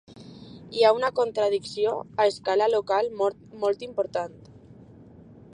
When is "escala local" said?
2.33-3.13